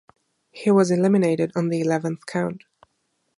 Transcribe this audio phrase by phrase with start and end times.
[0.49, 2.63] He was eliminated on the eleventh count.